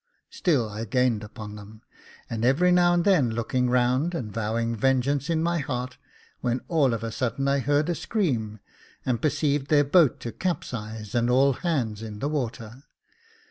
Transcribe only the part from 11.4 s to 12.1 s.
hands